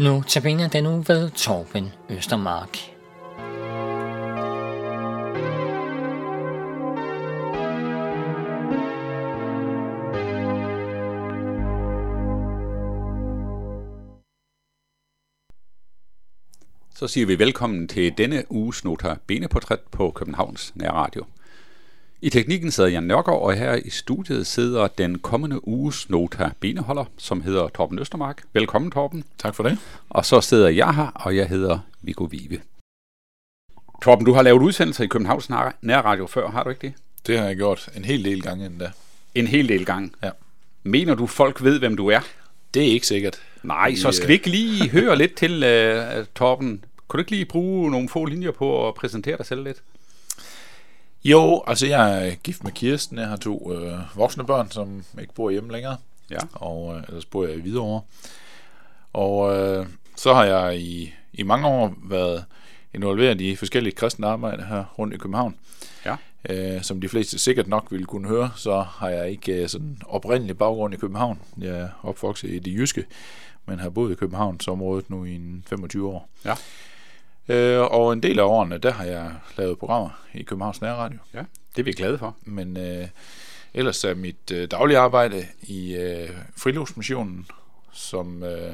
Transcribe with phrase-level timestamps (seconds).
[0.00, 2.78] Nu tabiner den nu ved Torben Østermark.
[16.94, 21.24] Så siger vi velkommen til denne uges Nota Beneportræt på Københavns Nærradio.
[22.22, 27.04] I teknikken sidder Jan Nørgaard, og her i studiet sidder den kommende uges Nota Beneholder,
[27.18, 28.42] som hedder Torben Østermark.
[28.52, 29.24] Velkommen, Torben.
[29.38, 29.78] Tak for det.
[30.08, 32.60] Og så sidder jeg her, og jeg hedder Viggo Vive.
[34.02, 35.50] Torben, du har lavet udsendelser i Københavns
[35.82, 36.94] Nærradio før, har du ikke det?
[37.26, 38.90] Det har jeg gjort en hel del gange endda.
[39.34, 40.10] En hel del gange?
[40.22, 40.30] Ja.
[40.82, 42.20] Mener du, folk ved, hvem du er?
[42.74, 43.42] Det er ikke sikkert.
[43.62, 45.56] Nej, så skal vi ikke lige høre lidt til,
[46.18, 46.84] uh, Torben.
[47.08, 49.82] Kunne du ikke lige bruge nogle få linjer på at præsentere dig selv lidt?
[51.24, 53.18] Jo, altså jeg er gift med Kirsten.
[53.18, 55.96] Jeg har to øh, voksne børn, som ikke bor hjemme længere.
[56.30, 56.38] Ja.
[56.52, 58.02] Og øh, ellers bor jeg i Hvidovre.
[59.12, 62.44] Og øh, så har jeg i, i mange år været
[62.94, 65.56] involveret i forskellige kristne arbejder her rundt i København.
[66.04, 66.16] Ja.
[66.48, 69.98] Øh, som de fleste sikkert nok ville kunne høre, så har jeg ikke øh, sådan
[70.06, 71.40] oprindelig baggrund i København.
[71.58, 73.04] Jeg er opvokset i det jyske,
[73.66, 76.28] men har boet i Københavnsområdet nu i en 25 år.
[76.44, 76.54] Ja.
[77.50, 81.18] Øh, og en del af årene, der har jeg lavet programmer i Københavns Nærradio.
[81.34, 81.42] Ja,
[81.76, 82.36] det er vi glade for.
[82.42, 83.08] Men øh,
[83.74, 87.46] ellers er mit øh, daglige arbejde i øh, friluftsmissionen,
[87.92, 88.72] som, øh,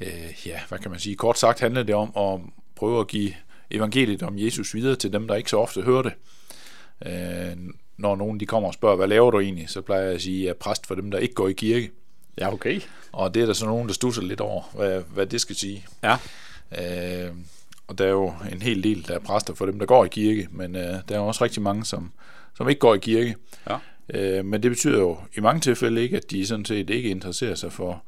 [0.00, 2.40] øh, ja, hvad kan man sige, kort sagt handler det om at
[2.76, 3.32] prøve at give
[3.70, 6.12] evangeliet om Jesus videre til dem, der ikke så ofte hører det.
[7.06, 7.56] Øh,
[7.96, 10.38] når nogen de kommer og spørger, hvad laver du egentlig, så plejer jeg at sige,
[10.38, 11.90] at jeg er præst for dem, der ikke går i kirke.
[12.38, 12.80] Ja, okay.
[13.12, 15.86] Og det er der så nogen, der stusser lidt over, hvad, hvad det skal sige.
[16.02, 16.16] Ja.
[16.78, 17.30] Øh,
[17.86, 20.08] og der er jo en hel del, der er præster for dem, der går i
[20.08, 22.12] kirke, men øh, der er også rigtig mange, som,
[22.54, 23.36] som ikke går i kirke.
[23.68, 23.78] Ja.
[24.08, 27.54] Øh, men det betyder jo i mange tilfælde ikke, at de sådan set ikke interesserer
[27.54, 28.02] sig for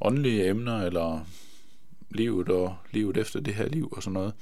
[0.00, 1.26] åndelige emner, eller
[2.10, 4.32] livet og livet efter det her liv og sådan noget.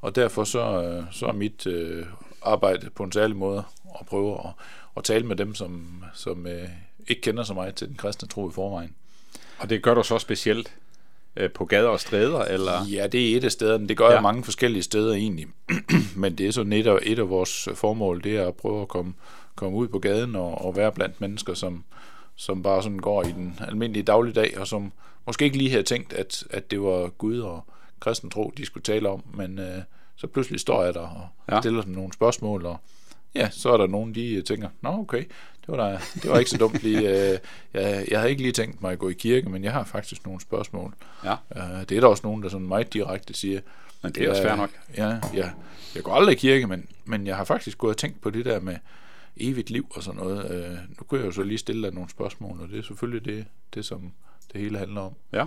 [0.00, 2.06] Og derfor så, øh, så er mit øh,
[2.42, 3.64] arbejde på en særlig måde
[4.00, 4.50] at prøve at,
[4.96, 6.68] at tale med dem, som, som øh,
[7.08, 8.94] ikke kender så meget til den kristne tro i forvejen.
[9.58, 10.74] Og det gør du så specielt
[11.36, 12.86] øh, på gader og stræder, eller?
[12.92, 13.88] Ja, det er et af stederne.
[13.88, 14.12] Det gør ja.
[14.12, 15.46] jeg mange forskellige steder egentlig.
[16.16, 18.88] Men det er sådan et af, et af vores formål, det er at prøve at
[18.88, 19.14] komme,
[19.54, 21.84] komme ud på gaden og, og være blandt mennesker, som,
[22.36, 24.92] som bare sådan går i den almindelige dagligdag, og som
[25.26, 27.64] måske ikke lige havde tænkt, at, at det var Gud og
[28.00, 29.82] kristen tro, de skulle tale om, men øh,
[30.16, 31.60] så pludselig står jeg der og ja.
[31.60, 32.76] stiller dem nogle spørgsmål, og
[33.34, 35.24] ja, så er der nogen, de tænker, nå okay,
[35.66, 36.98] det var, da, det var ikke så dumt lige.
[36.98, 37.38] Øh,
[37.74, 40.26] jeg, jeg havde ikke lige tænkt mig at gå i kirke, men jeg har faktisk
[40.26, 40.94] nogle spørgsmål.
[41.24, 41.32] Ja.
[41.56, 43.60] Øh, det er der også nogen, der sådan meget direkte siger.
[44.02, 44.70] Men det er også fair nok.
[44.96, 45.50] Ja, ja,
[45.94, 48.44] jeg går aldrig i kirke, men, men jeg har faktisk gået og tænkt på det
[48.44, 48.76] der med
[49.36, 50.50] evigt liv og sådan noget.
[50.50, 53.24] Øh, nu kunne jeg jo så lige stille dig nogle spørgsmål, og det er selvfølgelig
[53.24, 53.44] det,
[53.74, 54.12] det som
[54.52, 55.12] det hele handler om.
[55.32, 55.46] Ja.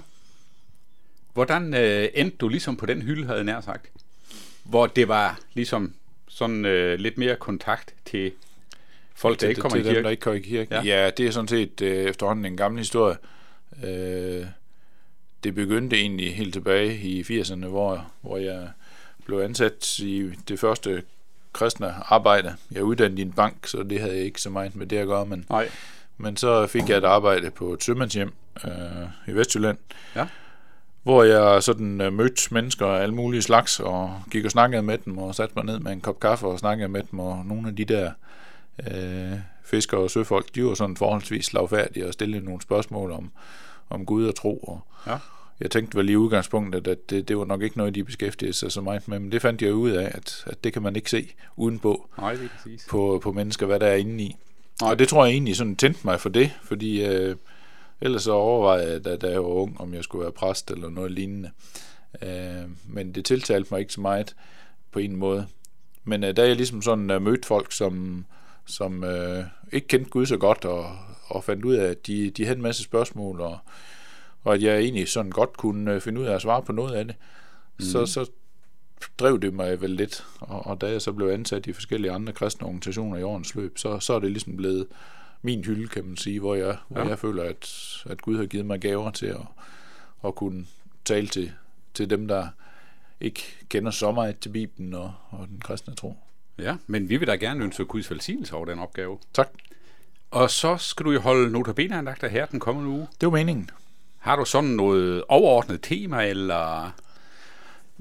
[1.34, 3.92] Hvordan øh, endte du ligesom på den hylde, havde jeg nær sagt?
[4.64, 5.94] Hvor det var ligesom
[6.28, 8.32] sådan øh, lidt mere kontakt til
[9.20, 9.96] folk, der ikke kommer til i kirke?
[9.96, 10.76] Dem, der ikke kommer i kirke.
[10.76, 10.82] Ja.
[10.84, 13.18] Ja, ja det er sådan set øh, efterhånden en gammel historie.
[13.84, 14.46] Øh,
[15.44, 18.70] det begyndte egentlig helt tilbage i 80'erne, hvor, hvor jeg
[19.26, 21.04] blev ansat i det første
[21.54, 22.56] kristne arbejde.
[22.72, 24.98] Jeg er uddannet i en bank, så det havde jeg ikke så meget med det
[24.98, 25.70] at gøre, men, Nej.
[26.18, 28.34] men så fik jeg et arbejde på et sømandshjem
[28.66, 28.72] øh,
[29.28, 29.78] i Vestjylland,
[30.16, 30.28] Ja.
[31.04, 34.98] hvor jeg sådan øh, mødte mennesker af alle mulige slags, og gik og snakkede med
[34.98, 37.68] dem, og satte mig ned med en kop kaffe og snakkede med dem, og nogle
[37.68, 38.12] af de der øh,
[39.64, 43.32] fiskere og søfolk, de var sådan forholdsvis slagfærdige og stillede nogle spørgsmål om,
[43.90, 45.18] om Gud og tro, og Ja.
[45.60, 48.72] jeg tænkte vel i udgangspunktet, at det, det var nok ikke noget, de beskæftigede sig
[48.72, 51.10] så meget med, men det fandt jeg ud af, at, at det kan man ikke
[51.10, 54.36] se udenpå Nej, det er på, på mennesker, hvad der er inde i.
[54.82, 54.92] Nej.
[54.92, 57.36] Og det tror jeg egentlig sådan tændte mig for det, fordi øh,
[58.02, 60.90] ellers så overvejede jeg, da, da jeg var ung, om jeg skulle være præst eller
[60.90, 61.52] noget lignende.
[62.22, 64.36] Øh, men det tiltalte mig ikke så meget
[64.92, 65.48] på en måde.
[66.04, 68.26] Men øh, da jeg ligesom sådan øh, mødte folk, som,
[68.70, 72.46] som øh, ikke kendte Gud så godt, og, og fandt ud af, at de, de
[72.46, 73.58] havde en masse spørgsmål, og,
[74.44, 76.96] og at jeg egentlig sådan godt kunne øh, finde ud af at svare på noget
[76.96, 77.16] af det,
[77.80, 77.86] mm.
[77.86, 78.30] så, så
[79.20, 80.26] drev det mig vel lidt.
[80.40, 83.78] Og, og da jeg så blev ansat i forskellige andre kristne organisationer i årens løb,
[83.78, 84.88] så, så er det ligesom blevet
[85.42, 87.08] min hylde, kan man sige, hvor jeg, hvor Ja.
[87.08, 87.70] jeg føler, at,
[88.06, 89.42] at Gud har givet mig gaver til at,
[90.26, 90.66] at kunne
[91.06, 91.52] tale til,
[91.94, 92.48] til dem, der
[93.22, 96.16] ikke kender så meget til Bibelen og, og den kristne tro.
[96.62, 99.18] Ja, men vi vil da gerne ønske Guds velsignelse over den opgave.
[99.34, 99.50] Tak.
[100.32, 103.08] Og så skal du jo holde notabeneandagter her den kommende uge.
[103.22, 103.70] Det var meningen.
[104.18, 106.92] Har du sådan noget overordnet tema, eller...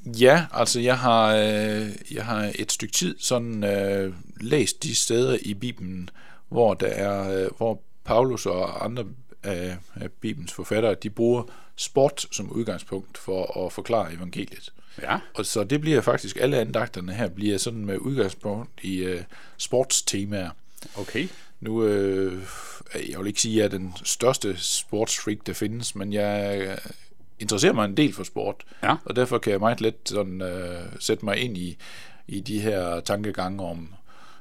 [0.07, 5.39] Ja, altså jeg har, øh, jeg har et stykke tid sådan øh, læst de steder
[5.43, 6.11] i Bibelen,
[6.49, 9.05] hvor der er, øh, hvor Paulus og andre
[9.43, 11.43] af, af Bibelens forfattere, de bruger
[11.79, 14.73] sport som udgangspunkt for at forklare evangeliet.
[15.03, 15.19] Ja.
[15.35, 19.23] Og så det bliver faktisk, alle andagterne her bliver sådan med udgangspunkt i øh,
[19.57, 20.51] sportstemaer.
[20.97, 21.29] Okay.
[21.61, 22.43] Nu, øh,
[23.11, 26.79] jeg vil ikke sige, at jeg er den største sportsfreak, der findes, men jeg øh,
[27.39, 28.65] interesserer mig en del for sport.
[28.83, 28.97] Ja.
[29.05, 31.77] Og derfor kan jeg meget let sådan, øh, sætte mig ind i,
[32.29, 33.95] i de her tankegange om,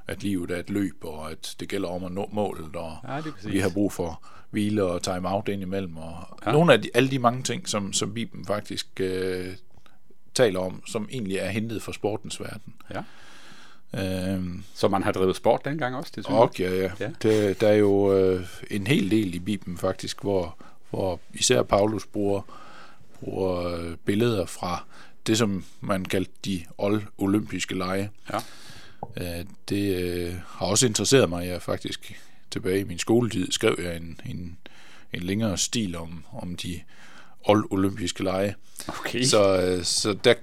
[0.08, 3.22] at livet er et løb, og at det gælder om at nå målet, og Ja,
[3.50, 6.52] vi har brug for hvile og time out indimellem, og Ja.
[6.52, 9.48] nogle af de, alle de mange ting, som, som Bibelen faktisk øh,
[10.34, 12.74] taler om, som egentlig er hentet fra sportens verden.
[12.94, 13.02] Ja.
[13.94, 16.72] Øhm, Så man har drevet sport dengang også, det synes jeg.
[16.72, 16.92] ja, ja.
[17.00, 17.10] Ja.
[17.22, 20.58] Det, der er jo øh, en hel del i Bibelen faktisk, hvor,
[20.90, 22.42] hvor især Paulus bruger,
[23.20, 24.84] bruger øh, billeder fra
[25.28, 26.62] det, som man kaldte de
[27.18, 28.10] olympiske lege.
[28.34, 28.38] Ja.
[29.18, 31.48] Øh, det øh, har også interesseret mig.
[31.48, 32.14] Jeg faktisk
[32.52, 34.58] tilbage i min skoletid skrev jeg en, en,
[35.14, 36.80] en længere stil om, om de
[37.48, 38.56] olympiske lege.
[38.88, 39.24] Okay.
[39.24, 40.34] Så, øh, så der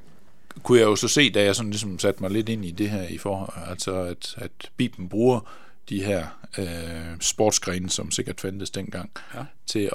[0.62, 2.90] kunne jeg jo så se, da jeg sådan ligesom satte mig lidt ind i det
[2.90, 5.50] her, i forhold, altså at, at Bibelen bruger
[5.88, 6.26] de her
[6.58, 9.44] øh, sportsgrene, som sikkert fandtes dengang, Ja.
[9.66, 9.92] til at,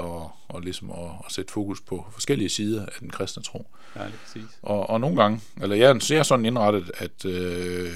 [0.48, 3.68] og ligesom at, at sætte fokus på forskellige sider af den kristne tro.
[3.96, 4.58] Ja, det er præcis.
[4.62, 7.92] Og, og nogle gange, eller jeg er- jeg er sådan indrettet, at øh,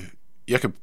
[0.48, 0.74] jeg kan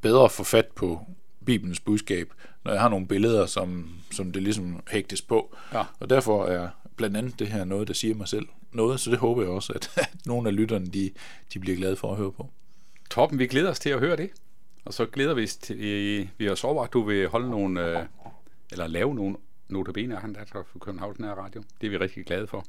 [0.00, 1.00] bedre få fat på
[1.46, 2.32] Bibelens budskab,
[2.64, 5.56] når jeg har nogle billeder, som, som det ligesom hægtes på.
[5.72, 5.84] Ja.
[6.00, 9.18] Og derfor er blandt andet det her noget, der siger mig selv noget, så det
[9.18, 11.10] håber jeg også, at, at nogle af lytterne, de,
[11.54, 12.50] de bliver glade for at høre på.
[13.10, 14.30] Torben, vi glæder os til at høre det.
[14.84, 15.78] Og så glæder vi os til,
[16.38, 18.06] vi har så at du vil holde nogle, øh,
[18.72, 19.36] eller lave nogle
[19.68, 21.62] notabene af han der fra Københavns Nær Radio.
[21.80, 22.64] Det er vi rigtig glade for.